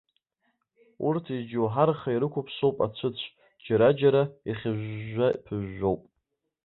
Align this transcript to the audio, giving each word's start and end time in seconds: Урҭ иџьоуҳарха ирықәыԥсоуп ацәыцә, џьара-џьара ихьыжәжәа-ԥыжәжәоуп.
Урҭ 1.07 1.25
иџьоуҳарха 1.37 2.09
ирықәыԥсоуп 2.11 2.77
ацәыцә, 2.85 3.25
џьара-џьара 3.65 4.21
ихьыжәжәа-ԥыжәжәоуп. 4.49 6.01